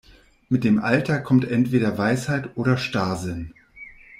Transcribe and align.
Mit 0.49 0.63
dem 0.63 0.79
Alter 0.79 1.19
kommt 1.19 1.45
entweder 1.45 1.95
Weisheit 1.95 2.49
oder 2.57 2.75
Starrsinn. 2.75 3.53